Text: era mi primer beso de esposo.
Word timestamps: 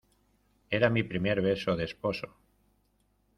era 0.77 0.89
mi 0.95 1.03
primer 1.11 1.37
beso 1.49 1.75
de 1.75 1.83
esposo. 1.91 2.29